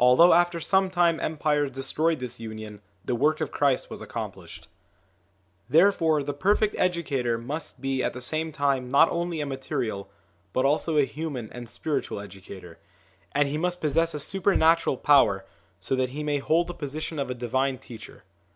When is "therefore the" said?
5.68-6.32